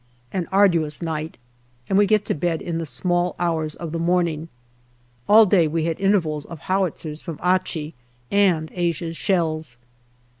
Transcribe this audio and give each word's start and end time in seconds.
An 0.33 0.47
arduous 0.51 0.99
night, 0.99 1.37
and 1.87 1.95
we 1.95 2.07
get 2.07 2.25
to 2.25 2.33
bed 2.33 2.59
in 2.59 2.79
the 2.79 2.87
small 2.87 3.35
hours 3.37 3.75
of 3.75 3.91
the 3.91 3.99
morning. 3.99 4.49
All 5.29 5.45
day 5.45 5.67
we 5.67 5.85
had 5.85 5.99
intervals 6.01 6.43
of 6.45 6.61
howitzers 6.61 7.21
from 7.21 7.39
Achi 7.43 7.93
and 8.31 8.71
Asia's 8.73 9.15
shells. 9.15 9.77